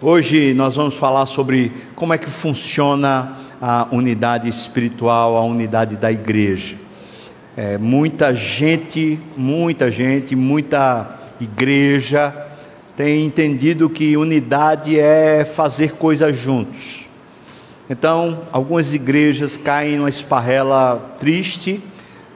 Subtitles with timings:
[0.00, 6.12] Hoje nós vamos falar sobre como é que funciona a unidade espiritual, a unidade da
[6.12, 6.76] igreja.
[7.56, 12.32] É, muita gente, muita gente, muita igreja
[12.96, 17.08] tem entendido que unidade é fazer coisas juntos.
[17.90, 21.82] Então, algumas igrejas caem numa esparrela triste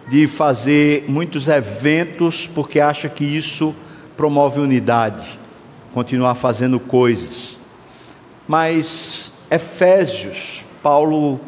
[0.08, 3.72] de fazer muitos eventos porque acha que isso
[4.16, 5.41] promove unidade
[5.92, 7.56] continuar fazendo coisas.
[8.48, 11.40] Mas Efésios, Paulo,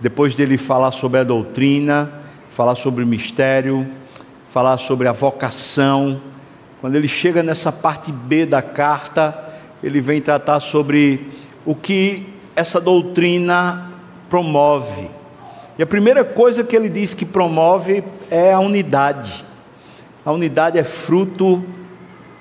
[0.00, 2.10] depois dele falar sobre a doutrina,
[2.48, 3.86] falar sobre o mistério,
[4.48, 6.20] falar sobre a vocação,
[6.80, 9.36] quando ele chega nessa parte B da carta,
[9.82, 11.30] ele vem tratar sobre
[11.66, 13.90] o que essa doutrina
[14.30, 15.10] promove.
[15.78, 19.44] E a primeira coisa que ele diz que promove é a unidade.
[20.24, 21.64] A unidade é fruto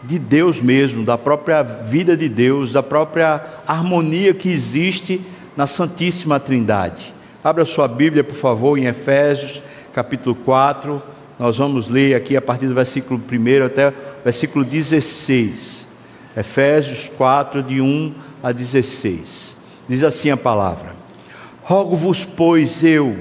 [0.03, 5.21] de Deus mesmo, da própria vida de Deus, da própria harmonia que existe
[5.55, 7.13] na Santíssima Trindade.
[7.43, 9.61] Abra sua Bíblia, por favor, em Efésios,
[9.93, 11.01] capítulo 4.
[11.37, 15.87] Nós vamos ler aqui a partir do versículo 1 até o versículo 16.
[16.35, 18.13] Efésios 4, de 1
[18.43, 19.57] a 16.
[19.87, 20.95] Diz assim a palavra:
[21.63, 23.17] Rogo-vos, pois, eu,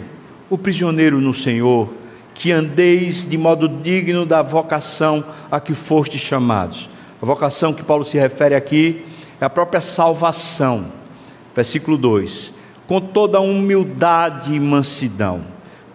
[0.50, 1.92] o prisioneiro no Senhor,
[2.38, 6.88] que andeis de modo digno da vocação a que fostes chamados.
[7.20, 9.04] A vocação que Paulo se refere aqui
[9.40, 10.86] é a própria salvação.
[11.52, 12.52] Versículo 2:
[12.86, 15.42] Com toda humildade e mansidão,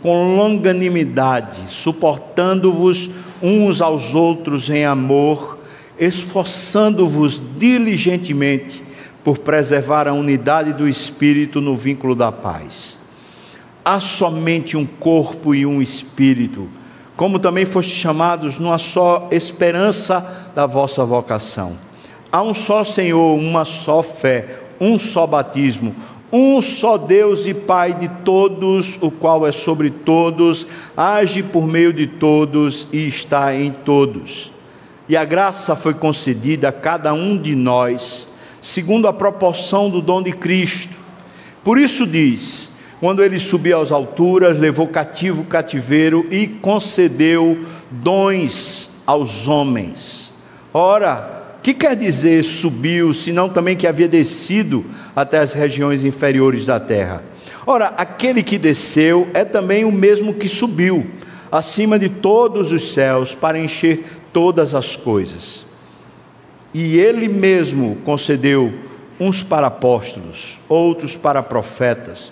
[0.01, 3.09] com longanimidade, suportando-vos
[3.41, 5.59] uns aos outros em amor,
[5.97, 8.83] esforçando-vos diligentemente
[9.23, 13.01] por preservar a unidade do espírito no vínculo da paz
[13.83, 16.69] há somente um corpo e um espírito,
[17.15, 21.77] como também foste chamados numa só esperança da vossa vocação.
[22.31, 25.95] Há um só Senhor, uma só fé, um só batismo,
[26.31, 30.65] um só Deus e Pai de todos, o qual é sobre todos,
[30.97, 34.51] age por meio de todos e está em todos.
[35.07, 38.27] E a graça foi concedida a cada um de nós,
[38.59, 40.97] segundo a proporção do dom de Cristo.
[41.63, 42.72] Por isso diz:
[43.03, 47.59] quando ele subiu às alturas, levou cativo o cativeiro e concedeu
[47.91, 50.33] dons aos homens.
[50.73, 56.79] Ora, que quer dizer subiu, senão também que havia descido até as regiões inferiores da
[56.79, 57.21] terra?
[57.67, 61.05] Ora, aquele que desceu é também o mesmo que subiu,
[61.51, 65.65] acima de todos os céus, para encher todas as coisas.
[66.73, 68.71] E ele mesmo concedeu
[69.19, 72.31] uns para apóstolos, outros para profetas,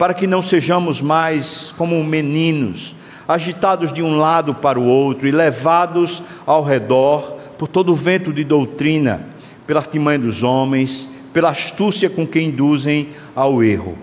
[0.00, 2.94] para que não sejamos mais como meninos,
[3.28, 8.32] agitados de um lado para o outro e levados ao redor por todo o vento
[8.32, 9.26] de doutrina,
[9.66, 13.98] pela artimanha dos homens, pela astúcia com que induzem ao erro.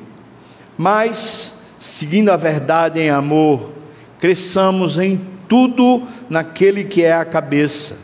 [0.77, 3.71] Mas, seguindo a verdade em amor,
[4.19, 5.19] cresçamos em
[5.49, 7.97] tudo naquele que é a cabeça,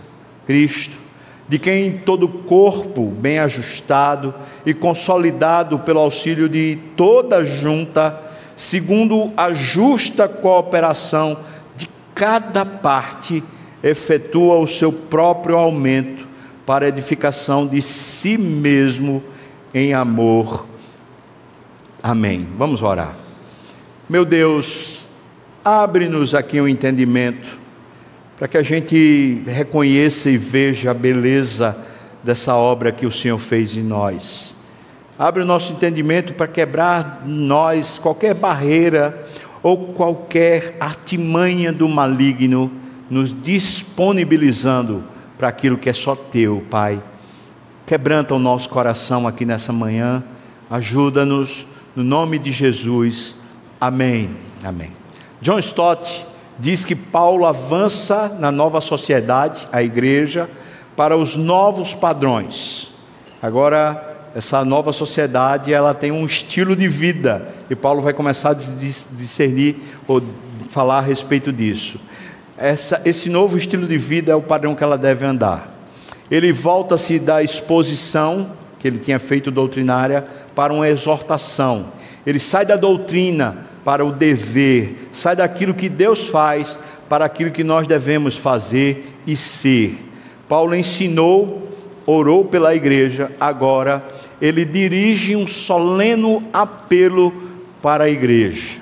[0.48, 1.03] Cristo
[1.48, 4.34] de quem todo corpo, bem ajustado
[4.66, 8.20] e consolidado pelo auxílio de toda junta,
[8.56, 11.38] segundo a justa cooperação
[11.76, 13.44] de cada parte,
[13.84, 16.28] efetua o seu próprio aumento
[16.66, 19.22] para edificação de si mesmo
[19.74, 20.66] em amor.
[22.02, 22.48] Amém.
[22.58, 23.16] Vamos orar.
[24.09, 25.08] Meu Deus,
[25.64, 27.62] abre-nos aqui o um entendimento
[28.44, 31.78] para que a gente reconheça e veja a beleza
[32.22, 34.54] dessa obra que o Senhor fez em nós.
[35.18, 39.26] Abre o nosso entendimento para quebrar em nós qualquer barreira
[39.62, 42.70] ou qualquer artimanha do maligno,
[43.09, 45.06] nos disponibilizando
[45.38, 47.02] para aquilo que é só teu, Pai.
[47.85, 50.22] Quebranta o nosso coração aqui nessa manhã,
[50.70, 51.66] ajuda-nos,
[51.96, 53.38] no nome de Jesus.
[53.79, 54.35] Amém.
[54.62, 54.91] Amém.
[55.41, 60.50] John Stott diz que Paulo avança na nova sociedade, a igreja,
[60.96, 62.91] para os novos padrões.
[63.41, 68.53] Agora, essa nova sociedade, ela tem um estilo de vida, e Paulo vai começar a
[68.53, 69.78] discernir
[70.08, 70.22] ou
[70.70, 72.00] falar a respeito disso.
[72.58, 75.72] Essa, esse novo estilo de vida é o padrão que ela deve andar.
[76.32, 81.88] Ele volta-se da exposição que ele tinha feito doutrinária para uma exortação.
[82.26, 87.64] Ele sai da doutrina para o dever, sai daquilo que Deus faz para aquilo que
[87.64, 89.97] nós devemos fazer e ser.
[90.47, 91.70] Paulo ensinou,
[92.06, 94.06] orou pela igreja, agora
[94.41, 97.34] ele dirige um soleno apelo
[97.82, 98.82] para a igreja.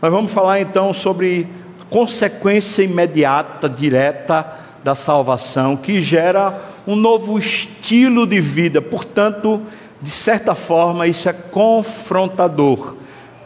[0.00, 1.46] Nós vamos falar então sobre
[1.88, 4.46] consequência imediata, direta
[4.82, 8.82] da salvação, que gera um novo estilo de vida.
[8.82, 9.62] Portanto,
[10.00, 12.96] de certa forma, isso é confrontador,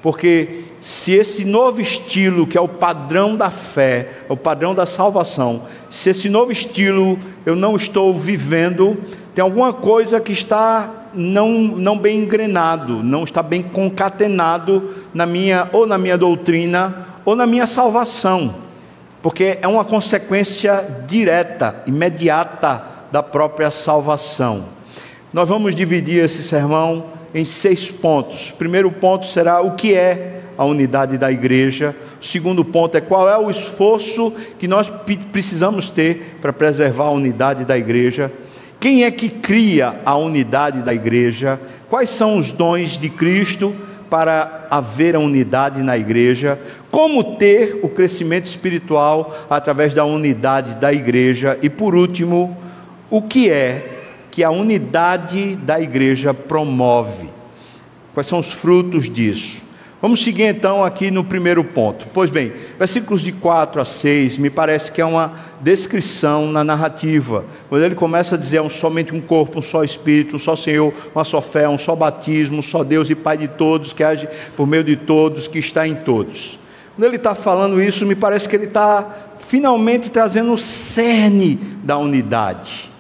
[0.01, 4.87] porque se esse novo estilo, que é o padrão da fé, é o padrão da
[4.87, 8.97] salvação, se esse novo estilo eu não estou vivendo,
[9.35, 15.69] tem alguma coisa que está não, não bem engrenado, não está bem concatenado na minha
[15.73, 18.55] ou na minha doutrina ou na minha salvação,
[19.21, 24.67] porque é uma consequência direta, imediata da própria salvação.
[25.33, 28.51] Nós vamos dividir esse sermão em seis pontos.
[28.51, 31.95] O primeiro ponto será o que é a unidade da igreja.
[32.21, 34.91] O segundo ponto é qual é o esforço que nós
[35.33, 38.33] precisamos ter para preservar a unidade da igreja.
[38.79, 41.59] Quem é que cria a unidade da igreja?
[41.89, 43.75] Quais são os dons de Cristo
[44.11, 46.59] para haver a unidade na igreja?
[46.91, 51.59] Como ter o crescimento espiritual através da unidade da igreja?
[51.63, 52.57] E por último,
[53.11, 53.97] o que é
[54.31, 57.29] que a unidade da igreja promove?
[58.13, 59.66] Quais são os frutos disso?
[60.01, 62.07] Vamos seguir então aqui no primeiro ponto.
[62.13, 65.33] Pois bem, versículos de 4 a 6 me parece que é uma
[65.63, 67.47] descrição na narrativa.
[67.71, 70.55] Quando ele começa a dizer é um, somente um corpo, um só espírito, um só
[70.55, 74.05] Senhor, uma só fé, um só batismo, um só Deus e Pai de todos, que
[74.05, 76.59] age por meio de todos, que está em todos.
[76.95, 81.97] Quando ele está falando isso, me parece que ele está finalmente trazendo o cerne da
[81.97, 82.91] unidade.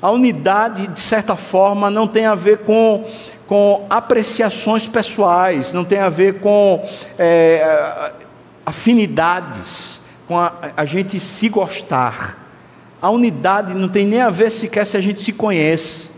[0.00, 3.04] A unidade, de certa forma, não tem a ver com
[3.46, 6.84] com apreciações pessoais, não tem a ver com
[7.18, 8.12] é,
[8.64, 12.44] afinidades, com a, a gente se gostar.
[13.00, 16.10] A unidade não tem nem a ver sequer se a gente se conhece,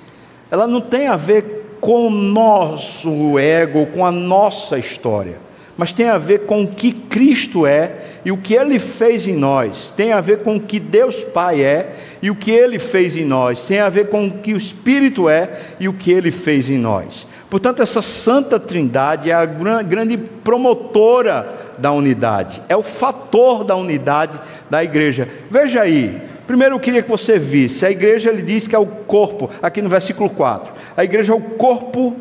[0.50, 5.47] ela não tem a ver com o nosso ego, com a nossa história
[5.78, 7.92] mas tem a ver com o que Cristo é
[8.24, 11.62] e o que Ele fez em nós, tem a ver com o que Deus Pai
[11.62, 14.56] é e o que Ele fez em nós, tem a ver com o que o
[14.56, 15.48] Espírito é
[15.78, 17.28] e o que Ele fez em nós.
[17.48, 24.38] Portanto, essa Santa Trindade é a grande promotora da unidade, é o fator da unidade
[24.68, 25.28] da igreja.
[25.48, 28.84] Veja aí, primeiro eu queria que você visse, a igreja ele diz que é o
[28.84, 32.16] corpo, aqui no versículo 4, a igreja é o corpo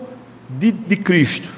[0.47, 1.56] de, de Cristo.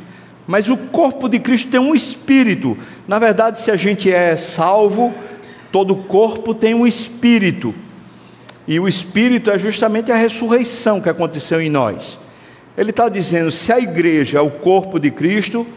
[0.49, 2.75] Mas o corpo de Cristo tem um espírito.
[3.07, 5.13] Na verdade, se a gente é salvo,
[5.71, 7.71] todo corpo tem um espírito.
[8.67, 12.19] E o espírito é justamente a ressurreição que aconteceu em nós.
[12.75, 15.67] Ele está dizendo: se a igreja é o corpo de Cristo,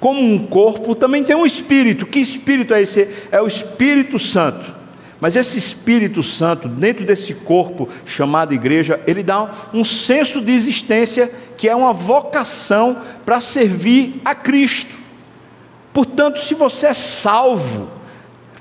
[0.00, 2.06] como um corpo, também tem um espírito.
[2.06, 3.06] Que espírito é esse?
[3.30, 4.74] É o Espírito Santo.
[5.22, 11.30] Mas esse Espírito Santo, dentro desse corpo chamado igreja, ele dá um senso de existência
[11.56, 14.98] que é uma vocação para servir a Cristo.
[15.92, 17.88] Portanto, se você é salvo,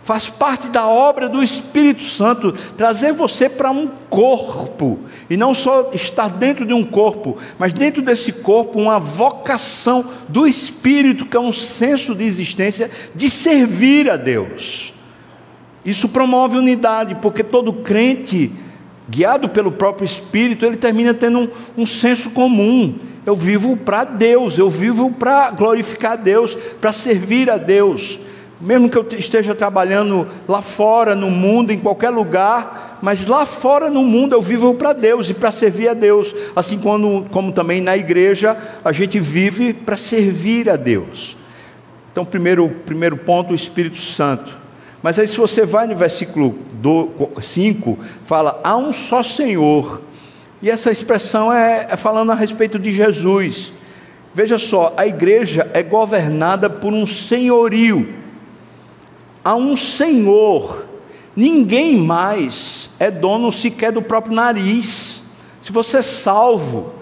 [0.04, 5.00] faz parte da obra do Espírito Santo trazer você para um corpo,
[5.32, 10.46] e não só estar dentro de um corpo, mas dentro desse corpo uma vocação do
[10.46, 14.94] Espírito, que é um senso de existência de servir a Deus.
[15.86, 18.52] Isso promove unidade, porque todo crente,
[19.10, 22.96] guiado pelo próprio Espírito, ele termina tendo um, um senso comum.
[23.26, 28.20] Eu vivo para Deus, eu vivo para glorificar a Deus, para servir a Deus.
[28.60, 33.90] Mesmo que eu esteja trabalhando lá fora, no mundo, em qualquer lugar, mas lá fora
[33.90, 36.36] no mundo eu vivo para Deus e para servir a Deus.
[36.56, 41.36] Assim como, como também na igreja a gente vive para servir a Deus.
[42.12, 44.61] Então, primeiro, primeiro ponto, o Espírito Santo.
[45.02, 46.56] Mas aí, se você vai no versículo
[47.42, 50.02] 5, fala: há um só Senhor.
[50.62, 53.74] E essa expressão é, é falando a respeito de Jesus.
[54.34, 58.14] Veja só, a igreja é governada por um senhorio.
[59.44, 60.86] Há um senhor.
[61.36, 65.24] Ninguém mais é dono sequer do próprio nariz.
[65.62, 66.94] Se você é salvo,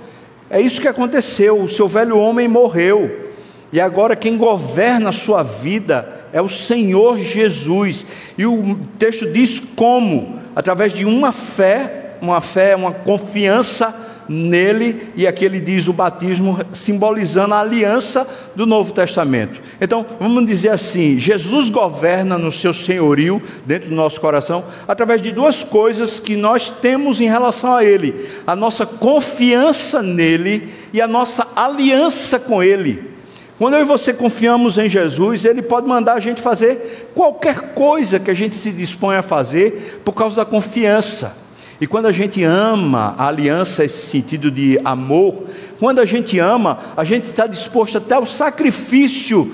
[0.50, 1.62] é isso que aconteceu.
[1.62, 3.29] O seu velho homem morreu.
[3.72, 8.06] E agora quem governa a sua vida é o Senhor Jesus.
[8.38, 10.40] E o texto diz como?
[10.56, 16.60] Através de uma fé, uma fé, uma confiança nele, e aqui ele diz o batismo
[16.72, 19.60] simbolizando a aliança do Novo Testamento.
[19.82, 25.32] Então, vamos dizer assim: Jesus governa no seu senhorio dentro do nosso coração através de
[25.32, 31.08] duas coisas que nós temos em relação a ele: a nossa confiança nele e a
[31.08, 33.19] nossa aliança com ele.
[33.60, 38.18] Quando eu e você confiamos em Jesus, Ele pode mandar a gente fazer qualquer coisa
[38.18, 41.38] que a gente se dispõe a fazer por causa da confiança.
[41.82, 45.44] E quando a gente ama a aliança, esse sentido de amor,
[45.78, 49.54] quando a gente ama, a gente está disposto até ao sacrifício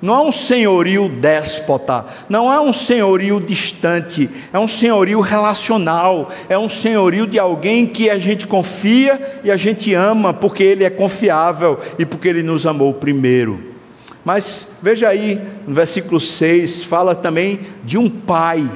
[0.00, 6.58] não é um senhorio déspota, não é um senhorio distante, é um senhorio relacional, é
[6.58, 10.90] um senhorio de alguém que a gente confia e a gente ama porque ele é
[10.90, 13.74] confiável e porque ele nos amou primeiro.
[14.24, 18.68] Mas veja aí, no versículo 6, fala também de um pai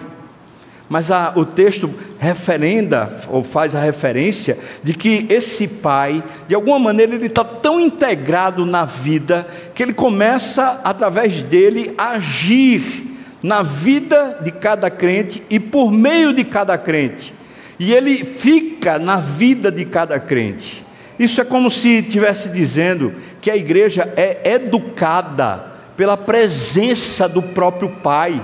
[0.91, 6.81] mas a, o texto referenda, ou faz a referência, de que esse pai, de alguma
[6.81, 13.07] maneira, ele está tão integrado na vida, que ele começa, através dele, a agir
[13.41, 17.33] na vida de cada crente e por meio de cada crente.
[17.79, 20.85] E ele fica na vida de cada crente.
[21.17, 25.67] Isso é como se estivesse dizendo que a igreja é educada
[25.97, 28.43] pela presença do próprio Pai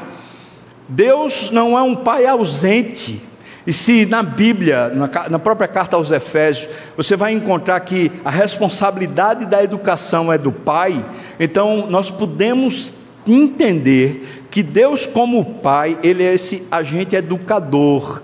[0.89, 3.23] Deus não é um pai ausente.
[3.67, 4.93] E se na Bíblia,
[5.29, 10.53] na, própria carta aos Efésios, você vai encontrar que a responsabilidade da educação é do
[10.53, 11.05] pai,
[11.41, 12.95] então nós podemos
[13.27, 18.23] entender que Deus, como pai, ele é esse agente educador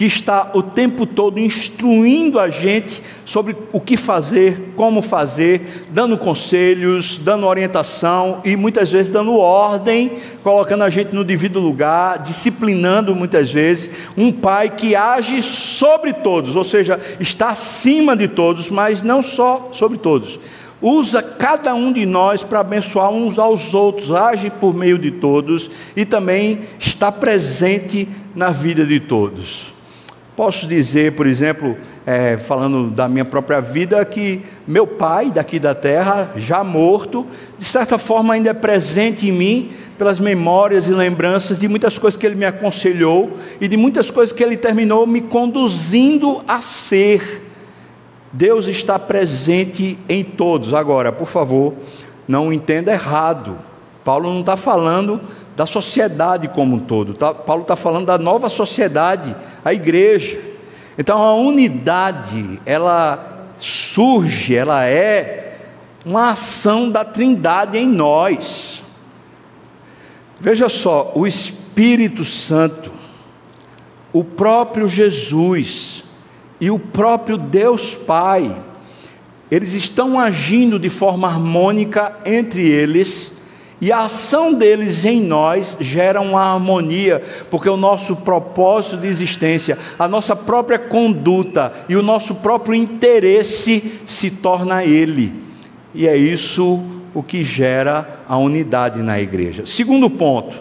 [0.00, 6.16] que está o tempo todo instruindo a gente sobre o que fazer, como fazer, dando
[6.16, 13.14] conselhos, dando orientação e muitas vezes dando ordem, colocando a gente no devido lugar, disciplinando
[13.14, 13.90] muitas vezes.
[14.16, 19.68] Um pai que age sobre todos, ou seja, está acima de todos, mas não só
[19.70, 20.40] sobre todos
[20.82, 25.70] usa cada um de nós para abençoar uns aos outros, age por meio de todos
[25.94, 29.78] e também está presente na vida de todos.
[30.40, 35.74] Posso dizer, por exemplo, é, falando da minha própria vida, que meu pai daqui da
[35.74, 37.26] terra, já morto,
[37.58, 42.18] de certa forma ainda é presente em mim pelas memórias e lembranças de muitas coisas
[42.18, 47.46] que ele me aconselhou e de muitas coisas que ele terminou me conduzindo a ser.
[48.32, 50.72] Deus está presente em todos.
[50.72, 51.74] Agora, por favor,
[52.26, 53.58] não entenda errado.
[54.02, 55.20] Paulo não está falando
[55.60, 57.12] da sociedade como um todo.
[57.12, 57.34] Tá?
[57.34, 60.40] Paulo está falando da nova sociedade, a igreja.
[60.96, 65.58] Então a unidade, ela surge, ela é
[66.02, 68.82] uma ação da Trindade em nós.
[70.40, 72.90] Veja só, o Espírito Santo,
[74.14, 76.04] o próprio Jesus
[76.58, 78.62] e o próprio Deus Pai,
[79.50, 83.39] eles estão agindo de forma harmônica entre eles
[83.80, 89.78] e a ação deles em nós gera uma harmonia, porque o nosso propósito de existência,
[89.98, 95.32] a nossa própria conduta e o nosso próprio interesse se torna Ele.
[95.94, 96.84] E é isso
[97.14, 99.64] o que gera a unidade na igreja.
[99.64, 100.56] Segundo ponto,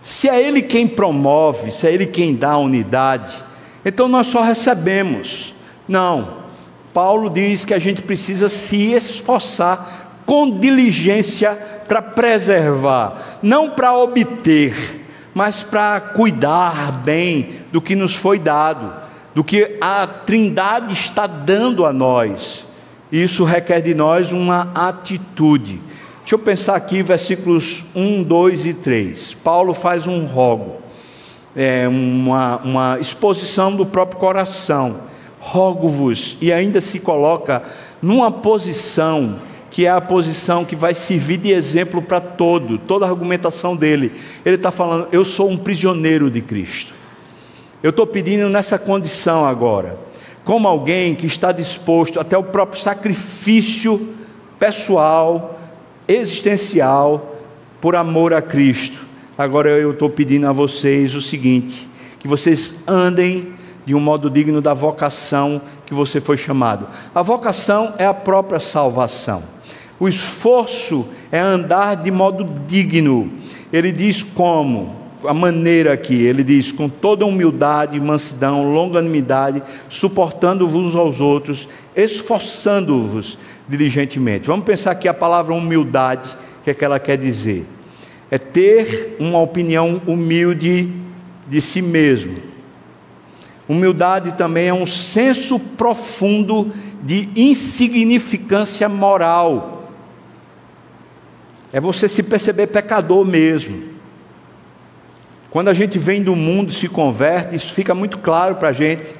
[0.00, 3.36] se é Ele quem promove, se é Ele quem dá a unidade,
[3.84, 5.54] então nós só recebemos.
[5.86, 6.40] Não.
[6.94, 11.58] Paulo diz que a gente precisa se esforçar com diligência
[11.92, 18.90] para preservar, não para obter, mas para cuidar bem do que nos foi dado,
[19.34, 22.64] do que a Trindade está dando a nós.
[23.12, 25.82] Isso requer de nós uma atitude.
[26.20, 29.34] Deixa eu pensar aqui, versículos 1, 2 e 3.
[29.34, 30.76] Paulo faz um rogo,
[31.54, 35.00] é uma, uma exposição do próprio coração.
[35.38, 37.62] Rogo-vos, e ainda se coloca
[38.00, 39.36] numa posição
[39.72, 44.12] que é a posição que vai servir de exemplo para todo, toda a argumentação dele.
[44.44, 46.94] Ele está falando: eu sou um prisioneiro de Cristo.
[47.82, 49.98] Eu estou pedindo nessa condição agora,
[50.44, 54.14] como alguém que está disposto até o próprio sacrifício
[54.58, 55.58] pessoal,
[56.06, 57.38] existencial,
[57.80, 59.00] por amor a Cristo.
[59.38, 61.88] Agora eu estou pedindo a vocês o seguinte:
[62.18, 63.54] que vocês andem
[63.86, 66.86] de um modo digno da vocação que você foi chamado.
[67.14, 69.42] A vocação é a própria salvação.
[70.02, 73.30] O esforço é andar de modo digno.
[73.72, 74.96] Ele diz como?
[75.24, 84.48] A maneira aqui, ele diz com toda humildade, mansidão, longanimidade, suportando-vos aos outros, esforçando-vos diligentemente.
[84.48, 86.30] Vamos pensar aqui a palavra humildade,
[86.60, 87.64] o que é que ela quer dizer?
[88.28, 90.88] É ter uma opinião humilde
[91.46, 92.38] de si mesmo.
[93.68, 96.72] Humildade também é um senso profundo
[97.04, 99.78] de insignificância moral.
[101.72, 103.82] É você se perceber pecador mesmo.
[105.50, 109.14] Quando a gente vem do mundo se converte, isso fica muito claro para a gente.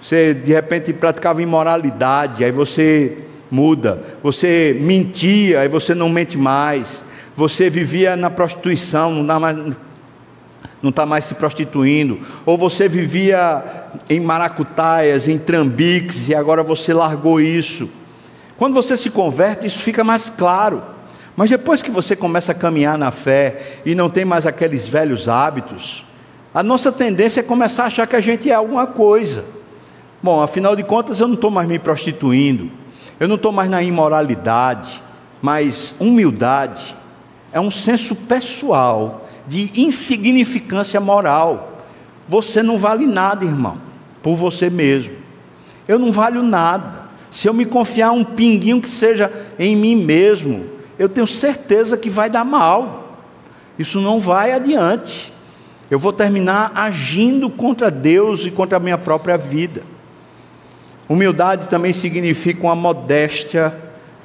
[0.00, 3.18] Você de repente praticava imoralidade, aí você
[3.50, 4.02] muda.
[4.22, 7.04] Você mentia, aí você não mente mais.
[7.34, 9.56] Você vivia na prostituição, não dá mais,
[10.82, 13.62] não está mais se prostituindo, ou você vivia
[14.08, 17.90] em maracutaias, em trambiques, e agora você largou isso.
[18.56, 20.82] Quando você se converte, isso fica mais claro.
[21.36, 25.28] Mas depois que você começa a caminhar na fé e não tem mais aqueles velhos
[25.28, 26.04] hábitos,
[26.54, 29.44] a nossa tendência é começar a achar que a gente é alguma coisa.
[30.22, 32.70] Bom, afinal de contas, eu não estou mais me prostituindo,
[33.20, 35.02] eu não estou mais na imoralidade,
[35.42, 36.96] mas humildade
[37.52, 41.82] é um senso pessoal de insignificância moral.
[42.26, 43.78] Você não vale nada, irmão,
[44.22, 45.12] por você mesmo.
[45.86, 47.04] Eu não valho nada.
[47.30, 52.08] Se eu me confiar um pinguinho que seja em mim mesmo, eu tenho certeza que
[52.08, 53.18] vai dar mal.
[53.78, 55.32] Isso não vai adiante.
[55.90, 59.82] Eu vou terminar agindo contra Deus e contra a minha própria vida.
[61.08, 63.72] Humildade também significa uma modéstia,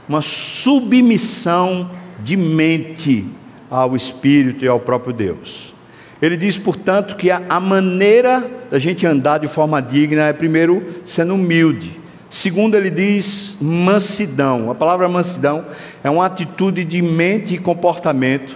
[0.09, 3.27] uma submissão de mente
[3.69, 5.73] ao Espírito e ao próprio Deus.
[6.21, 11.33] Ele diz, portanto, que a, maneira da gente andar de forma digna é, primeiro, sendo
[11.33, 11.99] humilde.
[12.31, 14.71] Segundo, ele diz mansidão.
[14.71, 15.65] A palavra mansidão
[16.01, 18.55] é uma atitude de mente e comportamento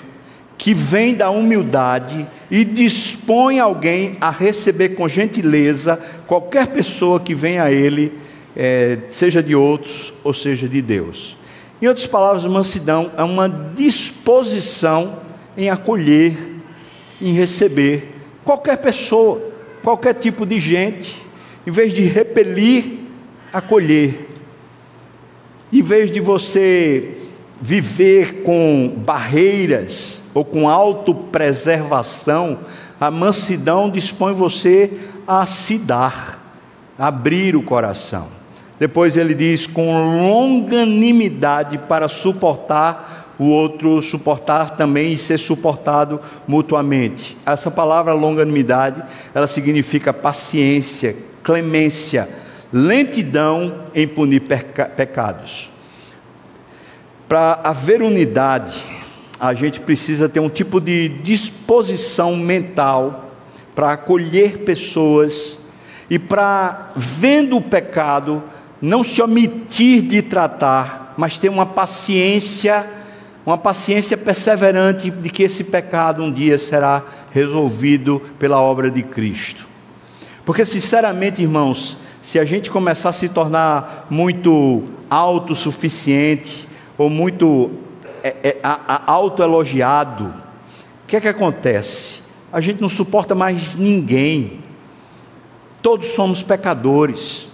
[0.57, 7.63] que vem da humildade e dispõe alguém a receber com gentileza qualquer pessoa que venha
[7.63, 8.13] a ele,
[8.55, 11.35] é, seja de outros ou seja de Deus.
[11.81, 15.17] Em outras palavras, mansidão é uma disposição
[15.57, 16.37] em acolher,
[17.21, 18.15] em receber
[18.45, 19.51] qualquer pessoa,
[19.83, 21.21] qualquer tipo de gente,
[21.67, 23.04] em vez de repelir,
[23.55, 24.27] acolher.
[25.71, 27.19] Em vez de você
[27.61, 32.59] viver com barreiras ou com autopreservação,
[32.99, 34.91] a mansidão dispõe você
[35.25, 36.37] a se dar,
[36.99, 38.27] a abrir o coração.
[38.77, 47.37] Depois ele diz: com longanimidade para suportar o outro, suportar também e ser suportado mutuamente.
[47.45, 49.01] Essa palavra longanimidade,
[49.33, 52.44] ela significa paciência, clemência,
[52.77, 55.69] lentidão em punir peca pecados.
[57.25, 58.83] Para haver unidade,
[59.39, 63.31] a gente precisa ter um tipo de disposição mental
[63.73, 65.57] para acolher pessoas
[66.09, 68.43] e para, vendo o pecado,
[68.81, 72.85] não se omitir de tratar, mas ter uma paciência,
[73.45, 79.65] uma paciência perseverante de que esse pecado um dia será resolvido pela obra de Cristo.
[80.43, 87.69] Porque, sinceramente, irmãos, se a gente começar a se tornar muito autossuficiente ou muito
[88.23, 88.57] é, é,
[89.05, 90.33] autoelogiado,
[91.03, 92.23] o que é que acontece?
[92.51, 94.63] A gente não suporta mais ninguém.
[95.83, 97.47] Todos somos pecadores.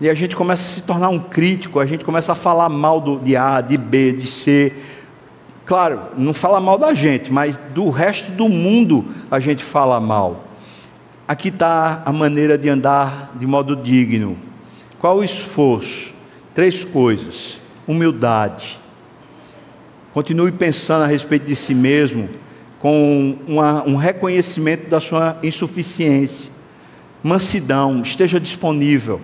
[0.00, 3.02] E a gente começa a se tornar um crítico, a gente começa a falar mal
[3.02, 4.72] do, de A, de B, de C.
[5.66, 10.45] Claro, não fala mal da gente, mas do resto do mundo a gente fala mal.
[11.26, 14.38] Aqui está a maneira de andar de modo digno.
[14.98, 16.14] Qual o esforço?
[16.54, 18.78] Três coisas: humildade.
[20.14, 22.28] Continue pensando a respeito de si mesmo,
[22.78, 26.50] com uma, um reconhecimento da sua insuficiência.
[27.22, 29.20] Mansidão, esteja disponível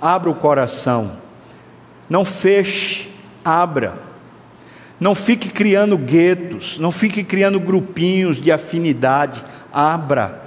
[0.00, 1.12] abra o coração.
[2.08, 3.08] Não feche,
[3.44, 4.06] abra.
[4.98, 9.44] Não fique criando guetos, não fique criando grupinhos de afinidade.
[9.72, 10.45] Abra,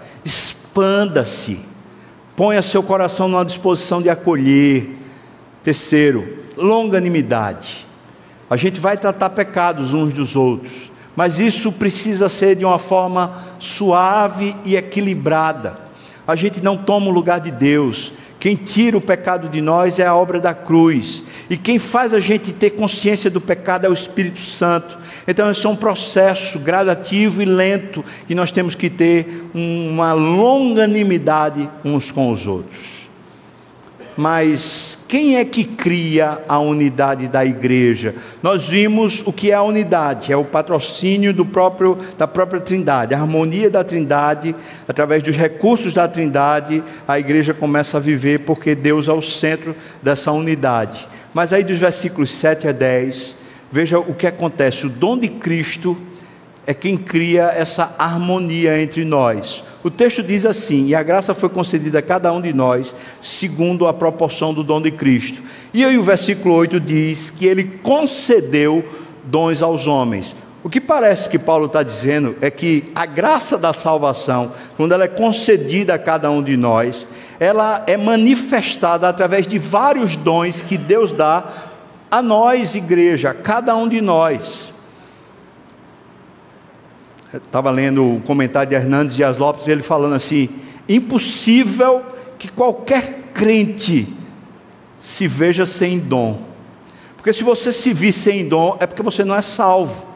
[0.79, 1.59] expanda-se.
[2.35, 4.97] Ponha seu coração numa disposição de acolher.
[5.61, 7.85] Terceiro, longanimidade.
[8.49, 13.43] A gente vai tratar pecados uns dos outros, mas isso precisa ser de uma forma
[13.59, 15.77] suave e equilibrada.
[16.25, 20.07] A gente não toma o lugar de Deus, quem tira o pecado de nós é
[20.07, 21.23] a obra da cruz.
[21.49, 24.99] E quem faz a gente ter consciência do pecado é o Espírito Santo.
[25.27, 31.67] Então, esse é um processo gradativo e lento que nós temos que ter uma longanimidade
[31.83, 32.99] uns com os outros.
[34.19, 38.15] Mas quem é que cria a unidade da igreja?
[38.43, 43.15] Nós vimos o que é a unidade, é o patrocínio do próprio, da própria Trindade,
[43.15, 44.53] a harmonia da Trindade,
[44.89, 49.73] através dos recursos da Trindade, a igreja começa a viver porque Deus é o centro
[50.03, 51.07] dessa unidade.
[51.39, 53.37] Mas aí dos versículos 7 a 10,
[53.71, 55.97] veja o que acontece, o dom de Cristo
[56.67, 59.63] é quem cria essa harmonia entre nós.
[59.81, 63.87] O texto diz assim: E a graça foi concedida a cada um de nós, segundo
[63.87, 65.41] a proporção do dom de Cristo.
[65.73, 68.83] E aí o versículo 8 diz que ele concedeu
[69.23, 70.35] dons aos homens.
[70.61, 75.05] O que parece que Paulo está dizendo é que a graça da salvação, quando ela
[75.05, 77.07] é concedida a cada um de nós,
[77.39, 81.69] ela é manifestada através de vários dons que Deus dá
[82.11, 84.73] a nós, igreja, a cada um de nós.
[87.33, 90.49] Estava lendo o comentário de Hernandes Dias Lopes, ele falando assim:
[90.87, 92.03] impossível
[92.37, 94.07] que qualquer crente
[94.99, 96.41] se veja sem dom.
[97.15, 100.07] Porque se você se vir sem dom, é porque você não é salvo.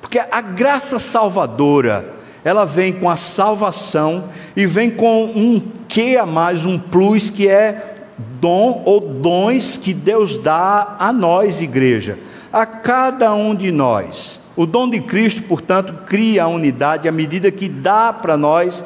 [0.00, 2.11] Porque a graça salvadora,
[2.44, 7.48] ela vem com a salvação e vem com um que a mais, um plus que
[7.48, 8.06] é
[8.40, 12.18] dom ou dons que Deus dá a nós, igreja,
[12.52, 14.40] a cada um de nós.
[14.56, 18.84] O dom de Cristo, portanto, cria a unidade à medida que dá para nós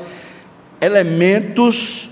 [0.80, 2.10] elementos,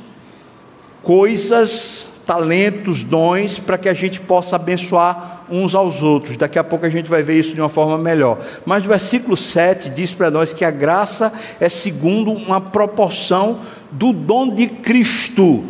[1.02, 6.36] coisas, talentos, dons, para que a gente possa abençoar uns aos outros.
[6.36, 8.38] Daqui a pouco a gente vai ver isso de uma forma melhor.
[8.64, 13.60] Mas o versículo 7 diz para nós que a graça é segundo uma proporção
[13.90, 15.64] do dom de Cristo.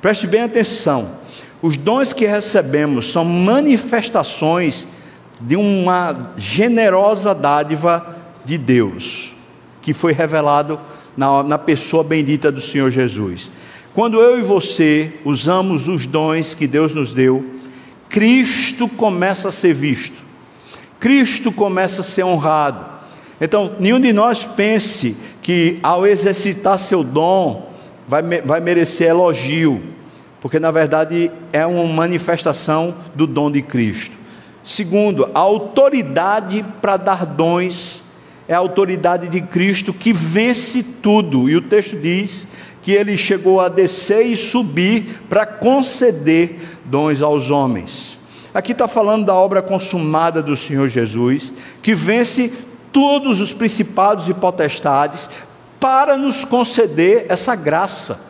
[0.00, 1.20] Preste bem atenção.
[1.62, 4.86] Os dons que recebemos são manifestações
[5.40, 9.34] de uma generosa dádiva de Deus,
[9.82, 10.80] que foi revelado
[11.16, 13.50] na, na pessoa bendita do Senhor Jesus.
[13.94, 17.44] Quando eu e você usamos os dons que Deus nos deu,
[18.08, 20.22] Cristo começa a ser visto,
[21.00, 22.84] Cristo começa a ser honrado.
[23.40, 27.70] Então, nenhum de nós pense que ao exercitar seu dom
[28.06, 29.80] vai, vai merecer elogio,
[30.40, 34.16] porque na verdade é uma manifestação do dom de Cristo.
[34.62, 38.04] Segundo, a autoridade para dar dons
[38.46, 41.48] é a autoridade de Cristo que vence tudo.
[41.48, 42.46] E o texto diz
[42.82, 48.18] que ele chegou a descer e subir para conceder dons aos homens.
[48.52, 52.52] Aqui está falando da obra consumada do Senhor Jesus, que vence
[52.92, 55.30] todos os principados e potestades
[55.78, 58.20] para nos conceder essa graça,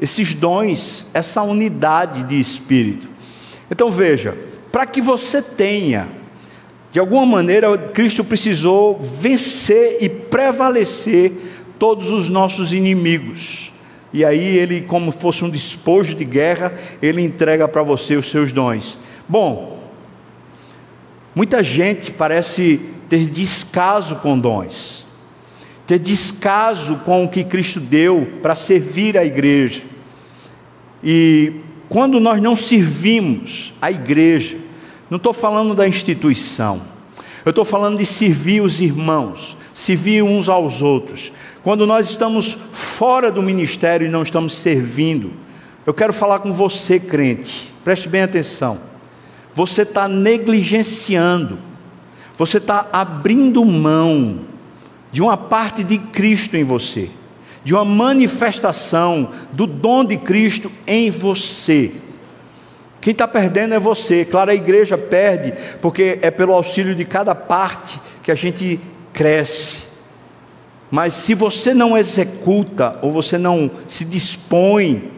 [0.00, 3.08] esses dons, essa unidade de espírito.
[3.70, 4.36] Então veja,
[4.72, 6.08] para que você tenha.
[6.90, 11.32] De alguma maneira, Cristo precisou vencer e prevalecer
[11.78, 13.70] todos os nossos inimigos.
[14.12, 18.52] E aí ele, como fosse um despojo de guerra, ele entrega para você os seus
[18.52, 18.98] dons.
[19.28, 19.78] Bom,
[21.34, 25.04] muita gente parece ter descaso com dons,
[25.86, 29.82] ter descaso com o que Cristo deu para servir a igreja.
[31.04, 31.52] E
[31.88, 34.56] quando nós não servimos a igreja,
[35.10, 36.82] não estou falando da instituição,
[37.44, 41.32] eu estou falando de servir os irmãos, servir uns aos outros.
[41.62, 42.58] Quando nós estamos
[42.98, 45.30] fora do ministério e não estamos servindo,
[45.86, 48.80] eu quero falar com você, crente, preste bem atenção.
[49.52, 51.60] Você está negligenciando,
[52.36, 54.40] você está abrindo mão
[55.12, 57.08] de uma parte de Cristo em você
[57.62, 61.92] de uma manifestação do dom de Cristo em você.
[63.00, 64.24] Quem está perdendo é você.
[64.24, 68.80] Claro, a igreja perde, porque é pelo auxílio de cada parte que a gente
[69.12, 69.87] cresce.
[70.90, 75.10] Mas se você não executa, ou você não se dispõe,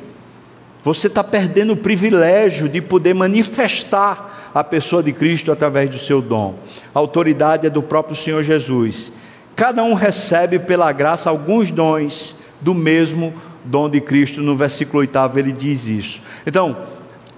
[0.83, 6.20] você está perdendo o privilégio de poder manifestar a pessoa de Cristo através do seu
[6.22, 6.54] dom.
[6.94, 9.12] A autoridade é do próprio Senhor Jesus.
[9.54, 13.33] Cada um recebe pela graça alguns dons do mesmo
[13.64, 14.40] dom de Cristo.
[14.40, 16.22] No versículo 8 ele diz isso.
[16.46, 16.76] Então,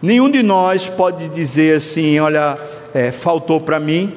[0.01, 2.59] nenhum de nós pode dizer assim: olha,
[2.95, 4.13] é, faltou para mim.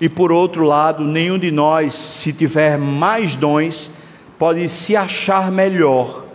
[0.00, 3.90] E por outro lado, nenhum de nós, se tiver mais dons,
[4.38, 6.26] pode se achar melhor,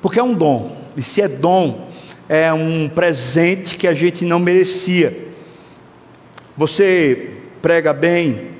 [0.00, 1.88] porque é um dom, e se é dom,
[2.28, 5.28] é um presente que a gente não merecia.
[6.56, 8.52] Você prega bem,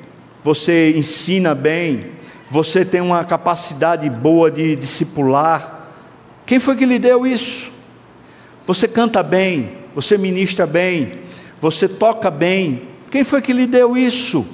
[0.45, 2.13] você ensina bem,
[2.51, 5.91] você tem uma capacidade boa de discipular.
[6.47, 7.71] Quem foi que lhe deu isso?
[8.67, 11.13] Você canta bem, você ministra bem,
[11.61, 12.88] você toca bem.
[13.11, 14.47] Quem foi que lhe deu isso?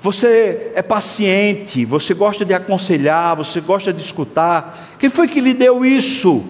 [0.00, 4.96] Você é paciente, você gosta de aconselhar, você gosta de escutar.
[4.98, 6.44] Quem foi que lhe deu isso?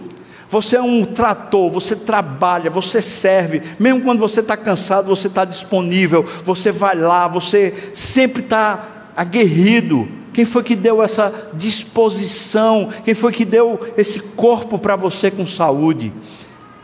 [0.48, 5.44] Você é um trator, você trabalha, você serve, mesmo quando você está cansado, você está
[5.44, 12.90] disponível, você vai lá, você sempre está aguerrido quem foi que deu essa disposição?
[13.06, 16.12] Quem foi que deu esse corpo para você com saúde?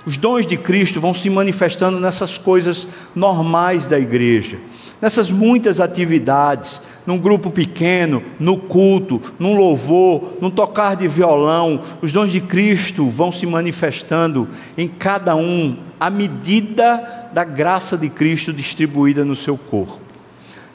[0.04, 4.58] Os dons de Cristo vão se manifestando nessas coisas normais da igreja,
[5.00, 12.12] nessas muitas atividades, num grupo pequeno, no culto, num louvor, num tocar de violão, os
[12.12, 18.52] dons de Cristo vão se manifestando em cada um à medida da graça de Cristo
[18.52, 20.00] distribuída no seu corpo.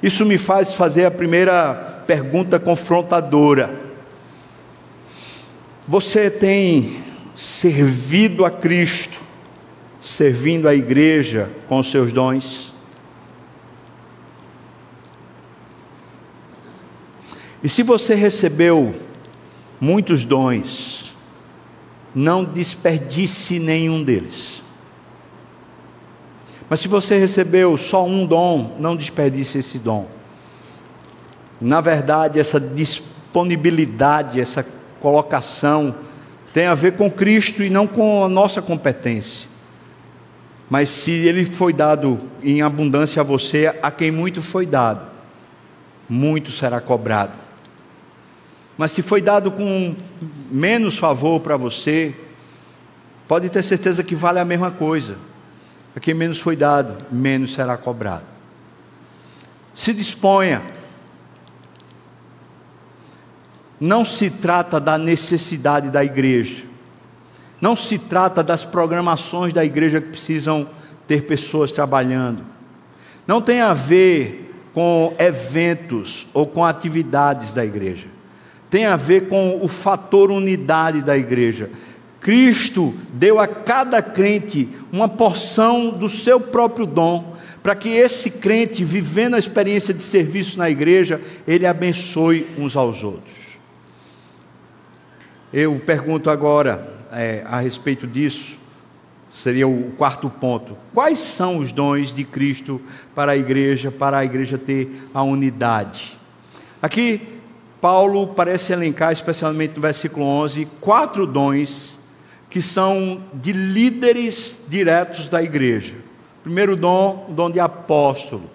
[0.01, 3.87] Isso me faz fazer a primeira pergunta confrontadora.
[5.87, 7.06] Você tem
[7.38, 9.21] servido a Cristo,
[10.02, 12.73] servindo a igreja com seus dons?
[17.63, 18.95] E se você recebeu
[19.80, 21.15] muitos dons,
[22.15, 24.63] não desperdice nenhum deles.
[26.67, 30.08] Mas se você recebeu só um dom, não desperdice esse dom.
[31.62, 34.65] Na verdade, essa disponibilidade, essa
[35.00, 36.06] colocação,
[36.57, 39.47] tem a ver com Cristo e não com a nossa competência.
[40.67, 45.05] Mas se ele foi dado em abundância a você, a quem muito foi dado,
[46.09, 47.33] muito será cobrado.
[48.75, 49.95] Mas se foi dado com
[50.49, 52.15] menos favor para você,
[53.27, 55.15] pode ter certeza que vale a mesma coisa.
[55.95, 58.25] A quem menos foi dado, menos será cobrado.
[59.75, 60.63] Se disponha.
[63.79, 66.63] Não se trata da necessidade da igreja.
[67.59, 70.67] Não se trata das programações da igreja que precisam
[71.07, 72.43] ter pessoas trabalhando.
[73.25, 78.17] Não tem a ver com eventos ou com atividades da igreja
[78.69, 81.69] tem a ver com o fator unidade da igreja.
[82.19, 88.83] Cristo deu a cada crente uma porção do seu próprio dom, para que esse crente,
[88.83, 93.46] vivendo a experiência de serviço na igreja, ele abençoe uns aos outros.
[95.53, 98.60] Eu pergunto agora é, a respeito disso,
[99.31, 102.81] seria o quarto ponto: quais são os dons de Cristo
[103.15, 106.17] para a igreja, para a igreja ter a unidade?
[106.81, 107.21] Aqui
[107.79, 111.99] Paulo parece elencar, especialmente no versículo 11, quatro dons
[112.49, 115.95] que são de líderes diretos da igreja.
[116.43, 118.49] Primeiro dom, o dom de apóstolo.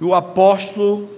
[0.00, 1.08] E o apóstolo,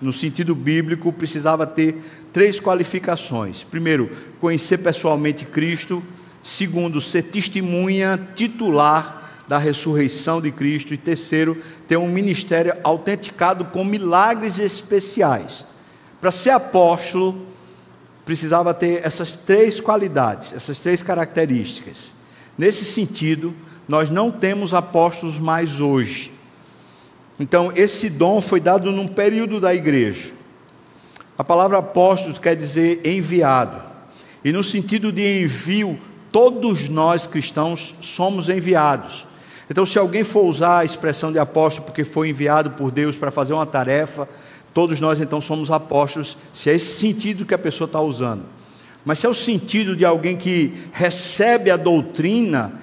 [0.00, 2.00] no sentido bíblico, precisava ter
[2.32, 3.64] três qualificações.
[3.64, 4.10] Primeiro,
[4.40, 6.02] conhecer pessoalmente Cristo.
[6.42, 10.94] Segundo, ser testemunha titular da ressurreição de Cristo.
[10.94, 15.64] E terceiro, ter um ministério autenticado com milagres especiais.
[16.20, 17.46] Para ser apóstolo,
[18.24, 22.14] precisava ter essas três qualidades, essas três características.
[22.56, 23.54] Nesse sentido,
[23.88, 26.32] nós não temos apóstolos mais hoje.
[27.40, 30.37] Então, esse dom foi dado num período da igreja.
[31.38, 33.80] A palavra apóstolo quer dizer enviado.
[34.44, 35.98] E no sentido de envio,
[36.30, 39.24] todos nós cristãos somos enviados.
[39.70, 43.30] Então, se alguém for usar a expressão de apóstolo porque foi enviado por Deus para
[43.30, 44.28] fazer uma tarefa,
[44.78, 48.44] Todos nós então somos apóstolos, se é esse sentido que a pessoa está usando.
[49.04, 52.80] Mas se é o sentido de alguém que recebe a doutrina,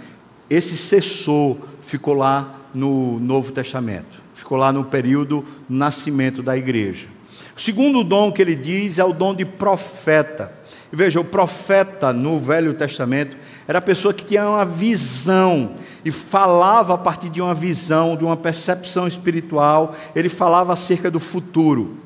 [0.49, 7.07] esse cessou, ficou lá no Novo Testamento, ficou lá no período do nascimento da igreja.
[7.55, 10.51] O segundo dom que ele diz é o dom de profeta.
[10.91, 13.35] Veja, o profeta no Velho Testamento
[13.67, 18.23] era a pessoa que tinha uma visão e falava a partir de uma visão, de
[18.23, 21.97] uma percepção espiritual, ele falava acerca do futuro.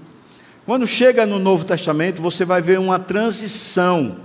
[0.65, 4.17] Quando chega no Novo Testamento, você vai ver uma transição.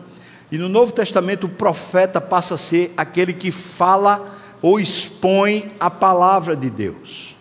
[0.52, 5.90] E no Novo Testamento, o profeta passa a ser aquele que fala ou expõe a
[5.90, 7.33] palavra de Deus.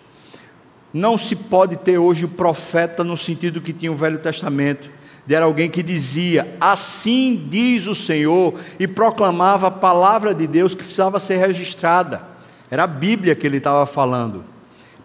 [0.93, 4.89] Não se pode ter hoje o profeta no sentido que tinha o Velho Testamento
[5.31, 10.83] era alguém que dizia: Assim diz o Senhor, e proclamava a palavra de Deus que
[10.83, 12.21] precisava ser registrada.
[12.69, 14.43] Era a Bíblia que ele estava falando.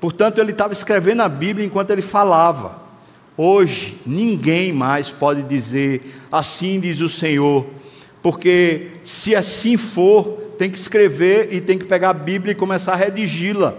[0.01, 2.88] Portanto, ele estava escrevendo a Bíblia enquanto ele falava.
[3.37, 7.66] Hoje, ninguém mais pode dizer: Assim diz o Senhor,
[8.22, 10.24] porque se assim for,
[10.59, 13.77] tem que escrever e tem que pegar a Bíblia e começar a redigi-la,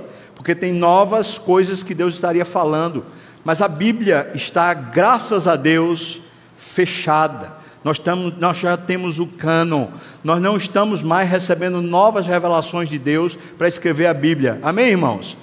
[0.50, 3.06] porque tem novas coisas que Deus estaria falando.
[3.46, 6.22] Mas a Bíblia está, graças a Deus,
[6.58, 7.54] fechada.
[7.84, 9.90] Nós, estamos, nós já temos o cânon,
[10.24, 14.58] nós não estamos mais recebendo novas revelações de Deus para escrever a Bíblia.
[14.64, 15.38] Amém, irmãos?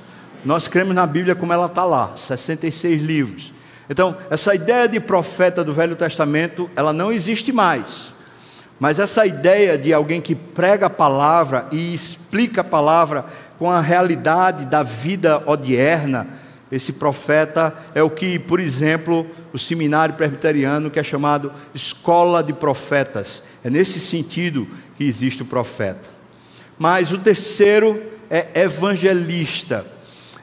[0.44, 3.52] Nós cremos na Bíblia como ela está lá, 66 livros.
[3.88, 8.12] Então, essa ideia de profeta do Velho Testamento, ela não existe mais.
[8.78, 13.24] Mas essa ideia de alguém que prega a palavra e explica a palavra
[13.58, 16.26] com a realidade da vida odierna,
[16.70, 22.52] esse profeta é o que, por exemplo, o seminário presbiteriano, que é chamado escola de
[22.52, 23.42] profetas.
[23.62, 24.66] É nesse sentido
[24.96, 26.08] que existe o profeta.
[26.78, 29.86] Mas o terceiro é evangelista.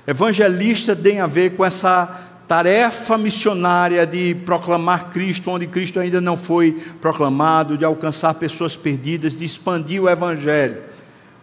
[0.07, 2.05] Evangelista tem a ver com essa
[2.47, 9.35] tarefa missionária de proclamar Cristo onde Cristo ainda não foi proclamado, de alcançar pessoas perdidas,
[9.35, 10.81] de expandir o Evangelho.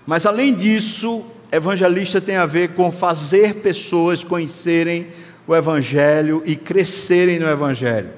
[0.07, 5.09] Mas além disso, evangelista tem a ver com fazer pessoas conhecerem
[5.47, 8.11] o Evangelho e crescerem no Evangelho.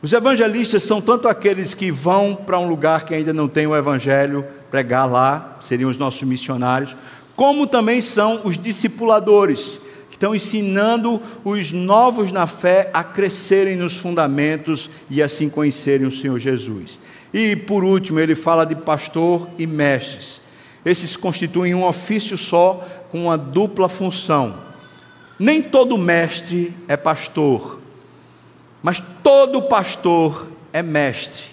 [0.00, 3.76] Os evangelistas são tanto aqueles que vão para um lugar que ainda não tem o
[3.76, 6.96] Evangelho, pregar lá, seriam os nossos missionários,
[7.34, 13.96] como também são os discipuladores, que estão ensinando os novos na fé a crescerem nos
[13.96, 17.00] fundamentos e assim conhecerem o Senhor Jesus.
[17.34, 20.40] E por último, ele fala de pastor e mestres.
[20.84, 24.66] Esses constituem um ofício só com uma dupla função.
[25.38, 27.78] Nem todo mestre é pastor
[28.82, 31.46] mas todo pastor é mestre.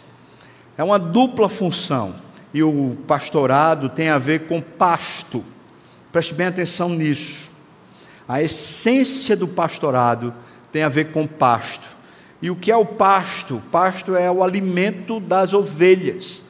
[0.77, 2.15] É uma dupla função.
[2.53, 5.43] E o pastorado tem a ver com pasto.
[6.11, 7.51] Preste bem atenção nisso.
[8.27, 10.33] A essência do pastorado
[10.71, 11.89] tem a ver com pasto.
[12.41, 13.61] E o que é o pasto?
[13.71, 16.41] Pasto é o alimento das ovelhas.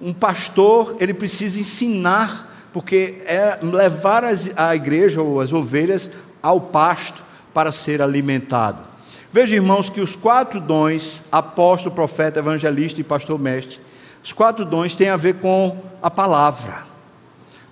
[0.00, 4.24] Um pastor, ele precisa ensinar, porque é levar
[4.56, 6.10] a igreja ou as ovelhas
[6.42, 8.82] ao pasto para ser alimentado.
[9.32, 13.80] Veja, irmãos, que os quatro dons, apóstolo, profeta, evangelista e pastor mestre,
[14.22, 16.84] os quatro dons têm a ver com a palavra.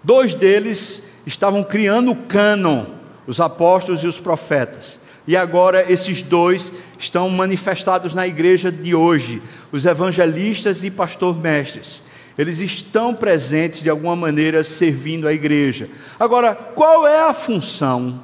[0.03, 2.85] Dois deles estavam criando o cânon,
[3.27, 5.01] os apóstolos e os profetas.
[5.27, 12.03] E agora esses dois estão manifestados na igreja de hoje, os evangelistas e pastor mestres.
[12.37, 15.89] Eles estão presentes de alguma maneira servindo a igreja.
[16.19, 18.21] Agora, qual é a função?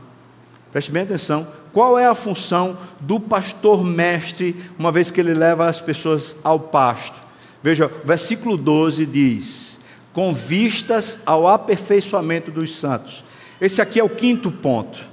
[0.72, 5.68] Preste bem atenção qual é a função do pastor mestre, uma vez que ele leva
[5.68, 7.20] as pessoas ao pasto?
[7.62, 9.80] Veja, versículo 12 diz:
[10.12, 13.24] com vistas ao aperfeiçoamento dos santos.
[13.60, 15.08] Esse aqui é o quinto ponto.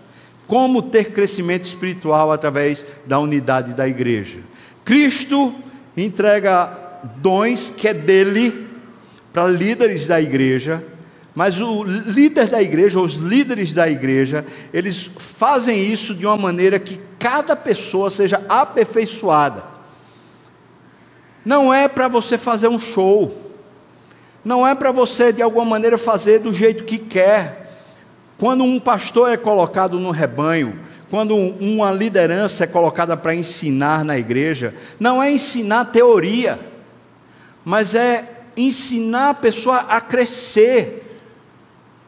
[0.48, 4.40] Como ter crescimento espiritual através da unidade da igreja?
[4.86, 5.54] Cristo
[5.96, 8.67] entrega dons que é dele
[9.38, 10.84] para líderes da igreja
[11.36, 16.80] mas o líder da igreja, os líderes da igreja, eles fazem isso de uma maneira
[16.80, 19.64] que cada pessoa seja aperfeiçoada.
[21.46, 23.40] Não é para você fazer um show,
[24.44, 27.84] não é para você de alguma maneira fazer do jeito que quer.
[28.40, 34.18] Quando um pastor é colocado no rebanho, quando uma liderança é colocada para ensinar na
[34.18, 36.60] igreja, não é ensinar teoria,
[37.64, 41.04] mas é ensinar a pessoa a crescer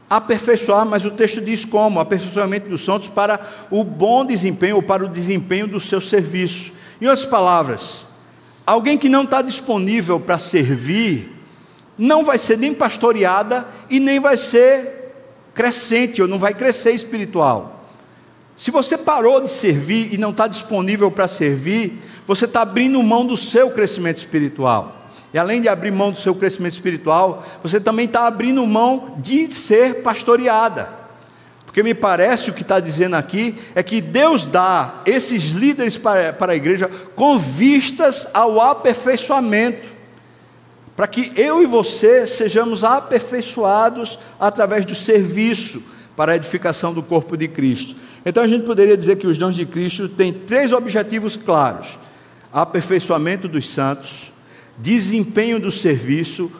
[0.09, 1.99] aperfeiçoar, mas o texto diz como?
[1.99, 6.73] Aperfeiçoamento dos santos para o bom desempenho ou para o desempenho do seu serviço.
[6.99, 8.07] Em outras palavras,
[8.65, 11.31] alguém que não está disponível para servir,
[11.97, 15.13] não vai ser nem pastoreada e nem vai ser
[15.53, 17.85] crescente, ou não vai crescer espiritual.
[18.55, 23.25] Se você parou de servir e não está disponível para servir, você está abrindo mão
[23.25, 24.98] do seu crescimento espiritual.
[25.33, 29.51] E além de abrir mão do seu crescimento espiritual, você também está abrindo mão de
[29.53, 30.99] ser pastoreada.
[31.65, 36.33] Porque me parece o que está dizendo aqui é que Deus dá esses líderes para,
[36.33, 39.87] para a igreja com vistas ao aperfeiçoamento,
[40.95, 45.83] para que eu e você sejamos aperfeiçoados através do serviço
[46.15, 47.95] para a edificação do corpo de Cristo.
[48.25, 51.99] Então a gente poderia dizer que os dons de Cristo têm três objetivos claros:
[52.51, 54.33] aperfeiçoamento dos santos,
[54.79, 56.51] desempenho do serviço,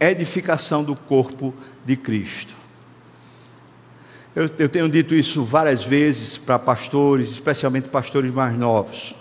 [0.00, 2.54] edificação do corpo de Cristo.
[4.34, 9.14] Eu, eu tenho dito isso várias vezes para pastores, especialmente pastores mais novos.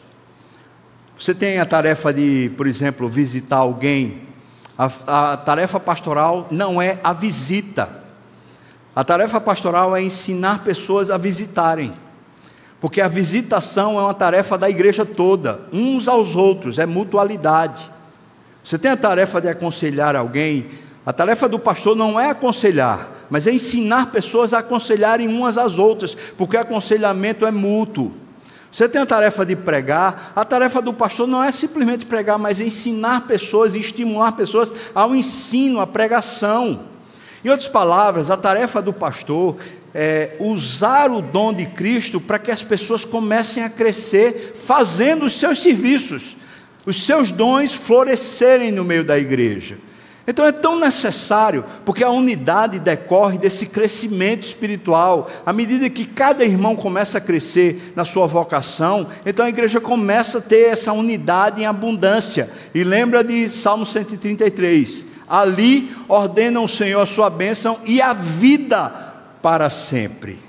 [1.17, 4.23] Você tem a tarefa de, por exemplo, visitar alguém.
[4.77, 8.03] A, a tarefa pastoral não é a visita.
[8.93, 11.93] A tarefa pastoral é ensinar pessoas a visitarem.
[12.81, 17.94] Porque a visitação é uma tarefa da igreja toda, uns aos outros, é mutualidade.
[18.65, 20.65] Você tem a tarefa de aconselhar alguém.
[21.05, 25.77] A tarefa do pastor não é aconselhar, mas é ensinar pessoas a aconselharem umas às
[25.77, 28.11] outras, porque aconselhamento é mútuo.
[28.71, 32.59] Você tem a tarefa de pregar, a tarefa do pastor não é simplesmente pregar, mas
[32.59, 36.81] ensinar pessoas e estimular pessoas ao ensino, à pregação.
[37.43, 39.57] Em outras palavras, a tarefa do pastor
[39.93, 45.33] é usar o dom de Cristo para que as pessoas comecem a crescer fazendo os
[45.33, 46.35] seus serviços
[46.85, 49.77] os seus dons florescerem no meio da igreja.
[50.27, 55.29] Então é tão necessário, porque a unidade decorre desse crescimento espiritual.
[55.45, 60.39] À medida que cada irmão começa a crescer na sua vocação, então a igreja começa
[60.39, 62.49] a ter essa unidade em abundância.
[62.73, 68.89] E lembra de Salmo 133: ali ordena o Senhor a sua bênção e a vida
[69.43, 70.39] para sempre.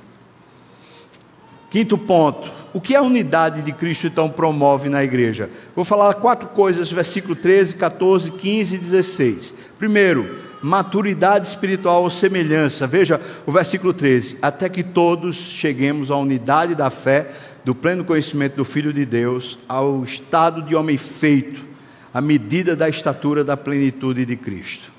[1.70, 5.48] Quinto ponto: o que a unidade de Cristo então promove na igreja?
[5.74, 9.54] Vou falar quatro coisas, versículo 13, 14, 15 e 16.
[9.78, 12.86] Primeiro, maturidade espiritual ou semelhança.
[12.86, 17.30] Veja o versículo 13: Até que todos cheguemos à unidade da fé,
[17.64, 21.64] do pleno conhecimento do Filho de Deus, ao estado de homem feito,
[22.12, 24.92] à medida da estatura da plenitude de Cristo.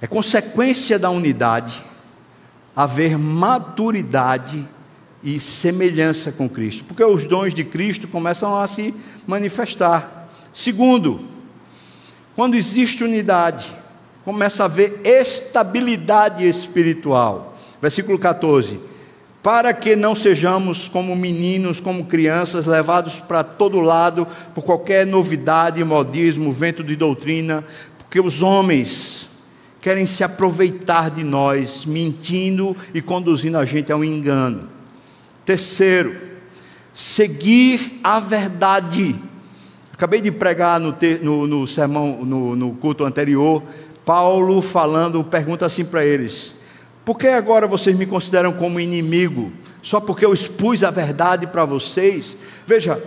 [0.00, 1.84] É consequência da unidade
[2.74, 4.66] haver maturidade
[5.24, 8.94] e semelhança com Cristo, porque os dons de Cristo começam a se
[9.26, 10.28] manifestar.
[10.52, 11.22] Segundo,
[12.36, 13.72] quando existe unidade,
[14.22, 17.56] começa a haver estabilidade espiritual.
[17.80, 18.78] Versículo 14:
[19.42, 25.82] Para que não sejamos como meninos, como crianças, levados para todo lado por qualquer novidade,
[25.82, 27.64] modismo, vento de doutrina,
[27.96, 29.30] porque os homens
[29.80, 34.74] querem se aproveitar de nós, mentindo e conduzindo a gente ao engano.
[35.44, 36.16] Terceiro,
[36.92, 39.14] seguir a verdade.
[39.92, 43.62] Acabei de pregar no, no, no sermão, no, no culto anterior,
[44.04, 46.56] Paulo falando, pergunta assim para eles:
[47.04, 49.52] por que agora vocês me consideram como inimigo?
[49.82, 52.36] Só porque eu expus a verdade para vocês?
[52.66, 53.02] Veja,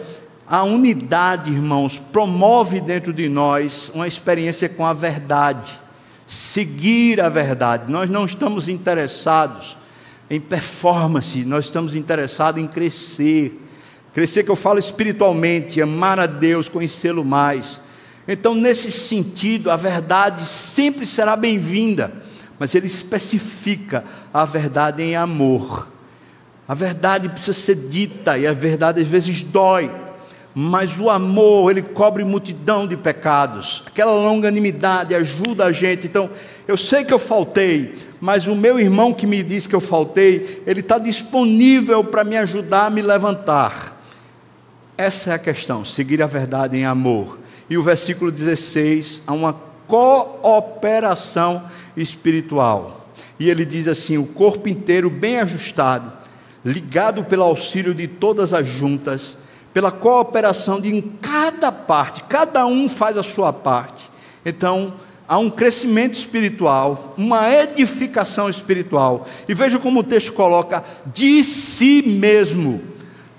[0.48, 5.88] a unidade, irmãos, promove dentro de nós uma experiência com a verdade
[6.28, 7.90] seguir a verdade.
[7.90, 9.77] Nós não estamos interessados
[10.30, 13.62] em performance, nós estamos interessados em crescer.
[14.14, 17.80] Crescer que eu falo espiritualmente, amar a Deus, conhecê-lo mais.
[18.28, 22.12] Então, nesse sentido, a verdade sempre será bem-vinda,
[22.60, 24.04] mas ele especifica
[24.34, 25.88] a verdade em amor.
[26.68, 29.90] A verdade precisa ser dita e a verdade às vezes dói
[30.60, 33.84] mas o amor, ele cobre multidão de pecados.
[33.86, 36.08] Aquela longanimidade ajuda a gente.
[36.08, 36.32] Então,
[36.68, 40.64] eu sei que eu faltei, mas o meu irmão que me disse que eu faltei,
[40.66, 44.02] ele está disponível para me ajudar a me levantar.
[44.98, 47.38] Essa é a questão, seguir a verdade em amor.
[47.70, 49.54] E o versículo 16, há uma
[49.88, 51.64] cooperação
[51.96, 53.08] espiritual.
[53.40, 56.12] E ele diz assim: o corpo inteiro bem ajustado,
[56.66, 59.38] ligado pelo auxílio de todas as juntas,
[59.74, 64.10] pela cooperação de cada parte, cada um faz a sua parte.
[64.44, 64.94] Então,
[65.28, 69.28] há um crescimento espiritual, uma edificação espiritual.
[69.48, 72.82] E veja como o texto coloca: de si mesmo.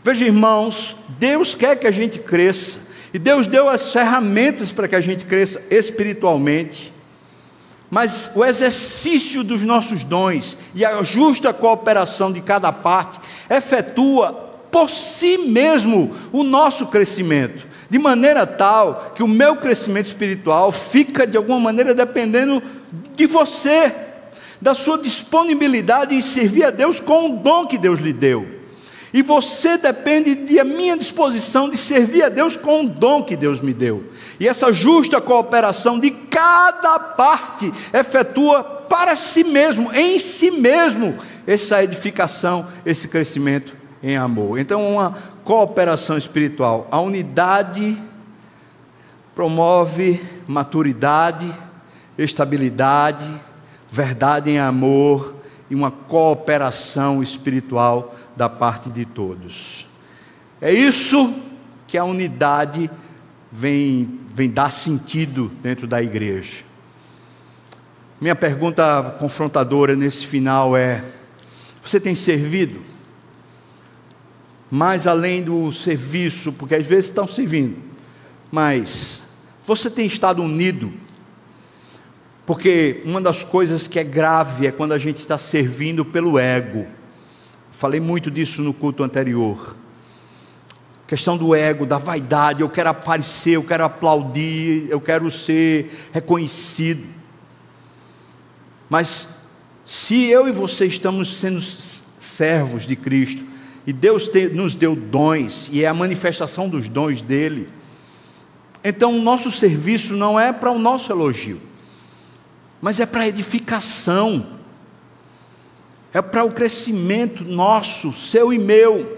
[0.04, 2.80] Veja, irmãos, Deus quer que a gente cresça,
[3.12, 6.92] e Deus deu as ferramentas para que a gente cresça espiritualmente.
[7.90, 13.18] Mas o exercício dos nossos dons e a justa cooperação de cada parte
[13.48, 14.32] efetua
[14.70, 21.26] por si mesmo o nosso crescimento, de maneira tal que o meu crescimento espiritual fica
[21.26, 22.62] de alguma maneira dependendo
[23.16, 23.92] de você,
[24.60, 28.58] da sua disponibilidade em servir a Deus com o dom que Deus lhe deu.
[29.12, 33.60] E você depende da minha disposição de servir a Deus com o dom que Deus
[33.60, 34.04] me deu.
[34.38, 41.16] E essa justa cooperação de cada parte efetua para si mesmo, em si mesmo,
[41.46, 44.58] essa edificação, esse crescimento em amor.
[44.58, 45.16] Então, uma
[45.48, 46.86] cooperação espiritual.
[46.90, 47.96] A unidade
[49.34, 51.50] promove maturidade,
[52.18, 53.24] estabilidade,
[53.88, 55.34] verdade em amor
[55.70, 59.86] e uma cooperação espiritual da parte de todos.
[60.60, 61.34] É isso
[61.86, 62.90] que a unidade
[63.50, 66.58] vem, vem dar sentido dentro da igreja.
[68.20, 71.02] Minha pergunta confrontadora nesse final é:
[71.82, 72.87] você tem servido?
[74.70, 77.76] Mais além do serviço, porque às vezes estão servindo,
[78.50, 79.22] mas
[79.64, 80.92] você tem estado unido,
[82.44, 86.86] porque uma das coisas que é grave é quando a gente está servindo pelo ego.
[87.70, 89.76] Falei muito disso no culto anterior.
[91.06, 97.06] Questão do ego, da vaidade, eu quero aparecer, eu quero aplaudir, eu quero ser reconhecido.
[98.88, 99.28] Mas
[99.84, 103.44] se eu e você estamos sendo servos de Cristo,
[103.88, 107.68] e Deus te, nos deu dons, e é a manifestação dos dons dele.
[108.84, 111.58] Então, o nosso serviço não é para o nosso elogio,
[112.82, 114.46] mas é para edificação,
[116.12, 119.16] é para o crescimento nosso, seu e meu.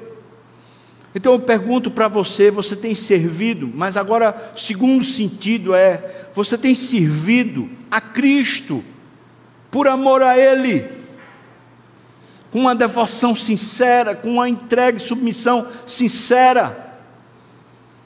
[1.16, 6.77] Então eu pergunto para você: você tem servido, mas agora, segundo sentido é: você tem
[6.77, 8.85] servido a Cristo,
[9.68, 10.99] por amor a Ele
[12.51, 16.98] com uma devoção sincera, com uma entrega e submissão sincera.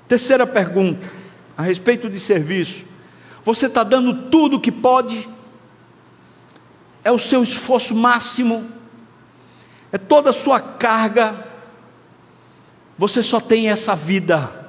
[0.06, 1.10] Terceira pergunta,
[1.56, 2.84] a respeito de serviço:
[3.42, 5.28] você está dando tudo o que pode?
[7.02, 8.66] É o seu esforço máximo?
[9.92, 11.46] É toda a sua carga?
[12.96, 14.64] Você só tem essa vida.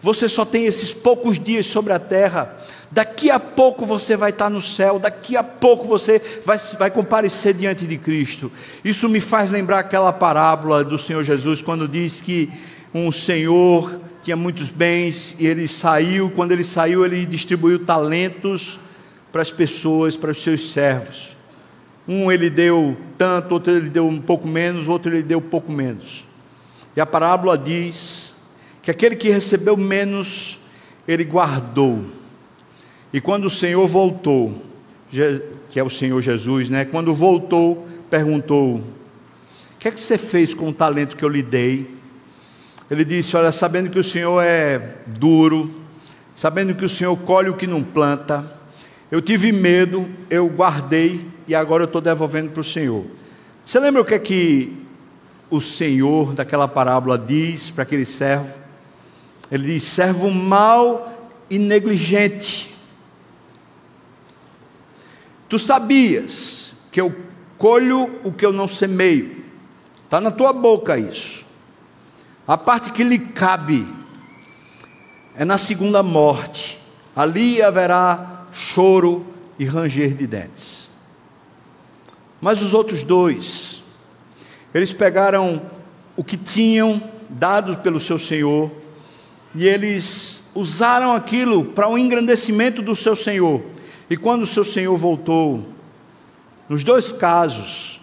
[0.00, 2.56] Você só tem esses poucos dias sobre a terra.
[2.90, 7.52] Daqui a pouco você vai estar no céu, daqui a pouco você vai, vai comparecer
[7.52, 8.50] diante de Cristo.
[8.82, 12.50] Isso me faz lembrar aquela parábola do Senhor Jesus, quando diz que
[12.94, 18.80] um senhor tinha muitos bens e ele saiu, quando ele saiu, ele distribuiu talentos
[19.30, 21.36] para as pessoas, para os seus servos.
[22.06, 26.24] Um ele deu tanto, outro ele deu um pouco menos, outro ele deu pouco menos.
[26.96, 28.32] E a parábola diz
[28.82, 30.58] que aquele que recebeu menos,
[31.06, 32.17] ele guardou.
[33.12, 34.62] E quando o Senhor voltou,
[35.70, 36.84] que é o Senhor Jesus, né?
[36.84, 38.84] Quando voltou, perguntou: O
[39.78, 41.90] que é que você fez com o talento que eu lhe dei?
[42.90, 45.74] Ele disse: Olha, sabendo que o Senhor é duro,
[46.34, 48.44] sabendo que o Senhor colhe o que não planta,
[49.10, 53.04] eu tive medo, eu guardei e agora eu estou devolvendo para o Senhor.
[53.64, 54.76] Você lembra o que é que
[55.50, 58.54] o Senhor daquela parábola diz para aquele servo?
[59.50, 62.67] Ele diz: servo mau e negligente.
[65.48, 67.14] Tu sabias que eu
[67.56, 69.44] colho o que eu não semeio.
[70.04, 71.44] Está na tua boca isso.
[72.46, 73.86] A parte que lhe cabe
[75.34, 76.78] é na segunda morte.
[77.14, 79.26] Ali haverá choro
[79.58, 80.88] e ranger de dentes.
[82.40, 83.82] Mas os outros dois,
[84.72, 85.60] eles pegaram
[86.16, 88.70] o que tinham dado pelo seu Senhor
[89.54, 93.62] e eles usaram aquilo para o engrandecimento do seu Senhor.
[94.10, 95.66] E quando o seu Senhor voltou,
[96.68, 98.00] nos dois casos,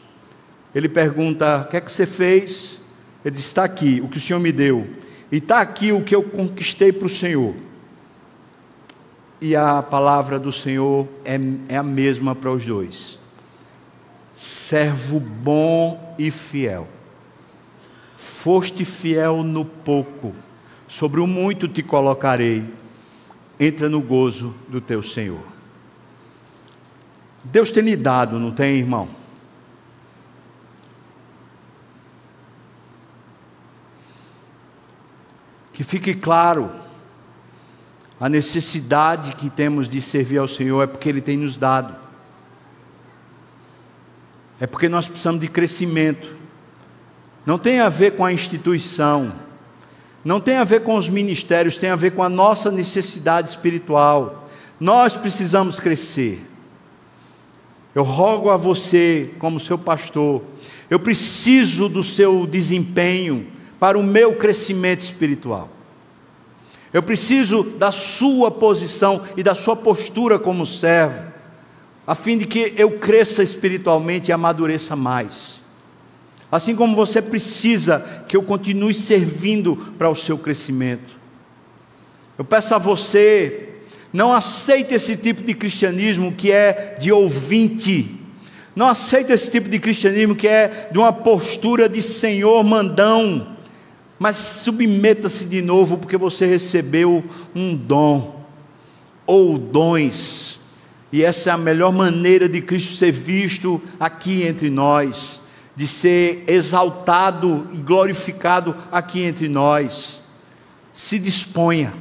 [0.74, 2.82] ele pergunta: O que é que você fez?
[3.24, 4.88] Ele diz: Está aqui o que o Senhor me deu,
[5.32, 7.56] e está aqui o que eu conquistei para o Senhor.
[9.42, 11.40] E a palavra do Senhor é,
[11.70, 13.20] é a mesma para os dois.
[14.34, 16.88] Servo bom e fiel.
[18.16, 20.34] Foste fiel no pouco
[20.88, 22.66] sobre o muito te colocarei,
[23.60, 25.55] entra no gozo do teu Senhor.
[27.46, 29.08] Deus tem lhe dado, não tem, irmão?
[35.72, 36.72] Que fique claro,
[38.20, 41.96] a necessidade que temos de servir ao Senhor é porque Ele tem nos dado,
[44.60, 46.34] é porque nós precisamos de crescimento,
[47.46, 49.34] não tem a ver com a instituição,
[50.24, 54.50] não tem a ver com os ministérios, tem a ver com a nossa necessidade espiritual.
[54.80, 56.55] Nós precisamos crescer.
[57.96, 60.44] Eu rogo a você, como seu pastor,
[60.90, 63.48] eu preciso do seu desempenho
[63.80, 65.70] para o meu crescimento espiritual.
[66.92, 71.26] Eu preciso da sua posição e da sua postura como servo,
[72.06, 75.62] a fim de que eu cresça espiritualmente e amadureça mais.
[76.52, 81.18] Assim como você precisa que eu continue servindo para o seu crescimento.
[82.38, 83.75] Eu peço a você,
[84.16, 88.10] não aceite esse tipo de cristianismo que é de ouvinte.
[88.74, 93.58] Não aceite esse tipo de cristianismo que é de uma postura de senhor mandão.
[94.18, 98.46] Mas submeta-se de novo, porque você recebeu um dom,
[99.28, 100.62] ou dons,
[101.12, 105.42] e essa é a melhor maneira de Cristo ser visto aqui entre nós
[105.76, 110.22] de ser exaltado e glorificado aqui entre nós.
[110.94, 111.94] Se disponha,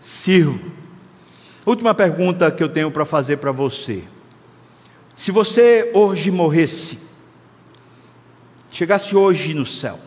[0.00, 0.75] sirva.
[1.66, 4.04] Última pergunta que eu tenho para fazer para você.
[5.14, 7.00] Se você hoje morresse,
[8.70, 9.98] chegasse hoje no céu,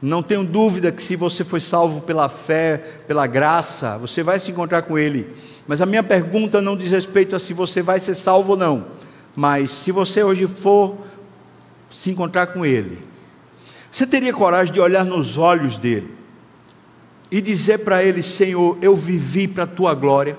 [0.00, 4.50] não tenho dúvida que se você foi salvo pela fé, pela graça, você vai se
[4.50, 5.28] encontrar com Ele.
[5.66, 9.02] Mas a minha pergunta não diz respeito a se você vai ser salvo ou não
[9.34, 10.96] mas se você hoje for
[11.90, 12.98] se encontrar com Ele,
[13.90, 16.14] você teria coragem de olhar nos olhos dele
[17.32, 20.38] e dizer para ele: Senhor, eu vivi para a tua glória.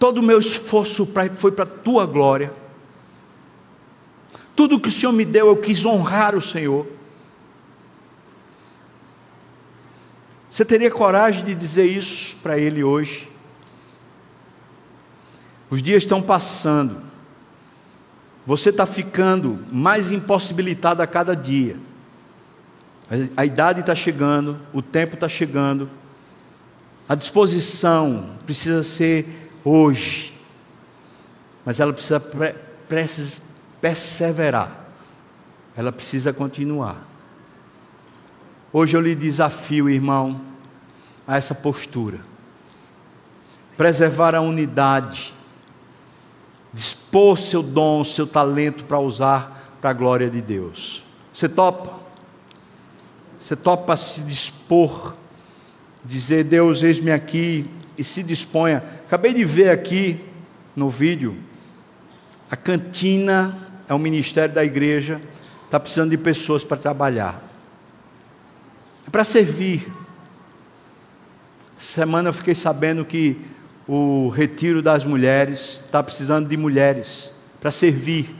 [0.00, 2.52] Todo o meu esforço foi para a tua glória.
[4.56, 6.86] Tudo que o Senhor me deu, eu quis honrar o Senhor.
[10.50, 13.30] Você teria coragem de dizer isso para ele hoje?
[15.70, 17.00] Os dias estão passando.
[18.44, 21.78] Você está ficando mais impossibilitado a cada dia.
[23.36, 25.90] A idade está chegando, o tempo está chegando.
[27.08, 30.32] A disposição precisa ser hoje.
[31.64, 32.54] Mas ela precisa pre
[33.80, 34.88] perseverar.
[35.76, 36.96] Ela precisa continuar.
[38.72, 40.40] Hoje eu lhe desafio, irmão,
[41.26, 42.20] a essa postura.
[43.76, 45.34] Preservar a unidade
[46.72, 51.02] dispor seu dom, seu talento para usar para a glória de Deus.
[51.32, 52.09] Você topa?
[53.40, 55.16] Você topa se dispor,
[56.04, 58.84] dizer: Deus, eis-me aqui e se disponha.
[59.06, 60.20] Acabei de ver aqui
[60.76, 61.36] no vídeo,
[62.50, 65.20] a cantina é um ministério da igreja,
[65.64, 67.42] está precisando de pessoas para trabalhar,
[69.06, 69.90] é para servir.
[71.76, 73.40] Semana eu fiquei sabendo que
[73.88, 78.39] o retiro das mulheres está precisando de mulheres para servir.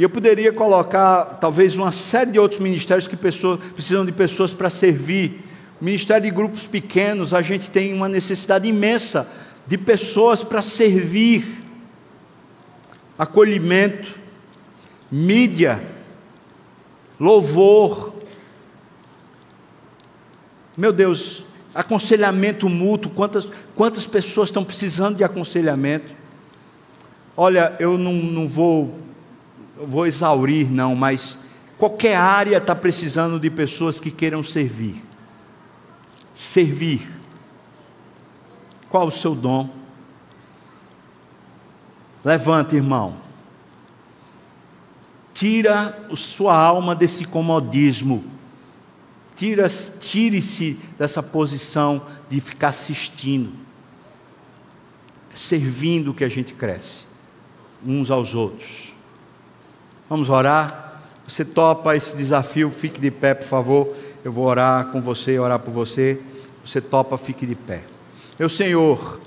[0.00, 4.54] E eu poderia colocar talvez uma série de outros ministérios que pessoas, precisam de pessoas
[4.54, 5.44] para servir.
[5.78, 9.30] Ministério de grupos pequenos, a gente tem uma necessidade imensa
[9.66, 11.62] de pessoas para servir.
[13.18, 14.18] Acolhimento,
[15.12, 15.86] mídia,
[17.20, 18.14] louvor.
[20.78, 21.44] Meu Deus,
[21.74, 26.14] aconselhamento mútuo, quantas, quantas pessoas estão precisando de aconselhamento?
[27.36, 29.09] Olha, eu não, não vou
[29.86, 31.40] vou exaurir, não, mas
[31.78, 35.02] qualquer área está precisando de pessoas que queiram servir.
[36.34, 37.10] Servir.
[38.88, 39.70] Qual o seu dom?
[42.24, 43.16] Levanta, irmão.
[45.32, 48.24] Tira a sua alma desse comodismo.
[49.34, 53.52] Tire-se dessa posição de ficar assistindo.
[55.34, 57.06] Servindo que a gente cresce,
[57.86, 58.92] uns aos outros.
[60.10, 61.02] Vamos orar?
[61.24, 62.68] Você topa esse desafio?
[62.68, 63.94] Fique de pé, por favor.
[64.24, 66.20] Eu vou orar com você, orar por você.
[66.64, 67.84] Você topa, fique de pé.
[68.36, 69.20] Meu Senhor,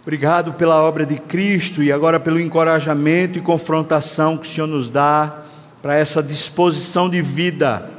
[0.00, 4.88] obrigado pela obra de Cristo e agora pelo encorajamento e confrontação que o Senhor nos
[4.88, 5.42] dá
[5.82, 7.90] para essa disposição de vida.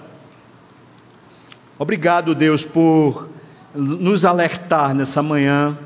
[1.77, 3.29] Obrigado, Deus, por
[3.75, 5.77] nos alertar nessa manhã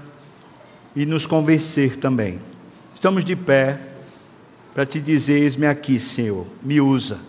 [0.96, 2.40] e nos convencer também.
[2.94, 3.89] Estamos de pé
[4.80, 7.20] para te dizer: eis-me aqui, Senhor, me usa.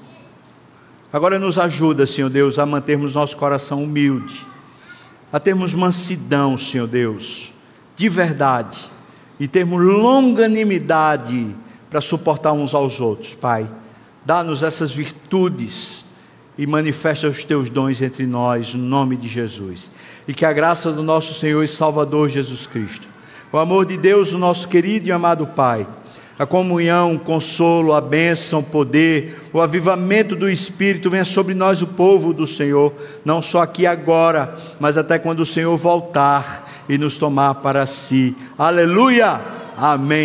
[1.13, 4.47] Agora nos ajuda, Senhor Deus, a mantermos nosso coração humilde,
[5.33, 7.53] a termos mansidão, Senhor Deus,
[7.97, 8.89] de verdade,
[9.41, 11.57] e termos longanimidade
[11.91, 13.69] para suportar uns aos outros, Pai.
[14.25, 16.05] Dá-nos essas virtudes
[16.57, 19.91] e manifesta os teus dons entre nós, no nome de Jesus.
[20.29, 23.09] E que a graça do nosso Senhor e Salvador Jesus Cristo,
[23.51, 25.85] o amor de Deus, o nosso querido e amado Pai,
[26.41, 31.83] a comunhão, o consolo, a bênção, o poder, o avivamento do Espírito venha sobre nós,
[31.83, 36.97] o povo do Senhor, não só aqui agora, mas até quando o Senhor voltar e
[36.97, 38.35] nos tomar para si.
[38.57, 39.39] Aleluia!
[39.77, 40.19] Amém.